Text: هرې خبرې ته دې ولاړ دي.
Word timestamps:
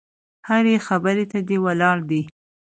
هرې 0.49 0.75
خبرې 0.87 1.25
ته 1.31 1.39
دې 1.47 1.57
ولاړ 1.65 1.97
دي. 2.09 2.21